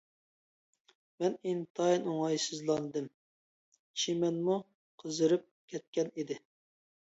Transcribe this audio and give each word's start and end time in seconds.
مەن 1.23 1.35
ئىنتايىن 1.51 2.07
ئوڭايسىزلاندىم، 2.13 3.09
چىمەنمۇ 4.05 4.57
قىزىرىپ 5.05 5.47
كەتكەن 5.75 6.11
ئىدى. 6.19 6.41